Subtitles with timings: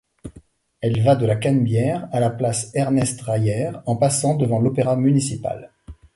[0.79, 5.69] Elle va de la Canebière à la place Ernest-Reyer en passant devant l’opéra municipal.